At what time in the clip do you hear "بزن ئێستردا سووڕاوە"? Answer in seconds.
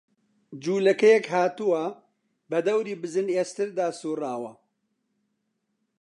3.01-4.53